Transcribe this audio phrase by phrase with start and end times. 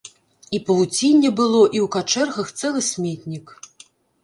[0.57, 3.57] І павуцінне было, і ў качэргах цэлы сметнік.